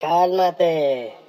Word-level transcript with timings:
Cálmate. 0.00 1.19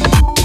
you 0.00 0.37